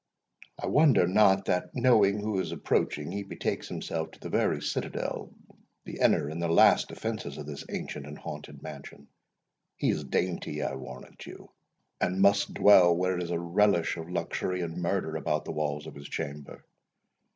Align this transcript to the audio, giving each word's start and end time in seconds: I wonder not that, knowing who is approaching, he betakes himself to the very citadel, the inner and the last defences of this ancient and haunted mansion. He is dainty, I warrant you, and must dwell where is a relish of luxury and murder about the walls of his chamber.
I 0.57 0.65
wonder 0.65 1.05
not 1.05 1.45
that, 1.45 1.75
knowing 1.75 2.19
who 2.21 2.39
is 2.39 2.51
approaching, 2.51 3.11
he 3.11 3.21
betakes 3.21 3.67
himself 3.67 4.09
to 4.09 4.19
the 4.19 4.29
very 4.31 4.59
citadel, 4.59 5.29
the 5.85 5.99
inner 5.99 6.27
and 6.27 6.41
the 6.41 6.47
last 6.47 6.87
defences 6.87 7.37
of 7.37 7.45
this 7.45 7.63
ancient 7.69 8.07
and 8.07 8.17
haunted 8.17 8.63
mansion. 8.63 9.09
He 9.77 9.91
is 9.91 10.03
dainty, 10.03 10.63
I 10.63 10.73
warrant 10.73 11.27
you, 11.27 11.51
and 11.99 12.19
must 12.19 12.51
dwell 12.55 12.97
where 12.97 13.19
is 13.19 13.29
a 13.29 13.37
relish 13.39 13.95
of 13.95 14.09
luxury 14.09 14.61
and 14.61 14.81
murder 14.81 15.15
about 15.17 15.45
the 15.45 15.51
walls 15.51 15.85
of 15.85 15.93
his 15.93 16.09
chamber. 16.09 16.65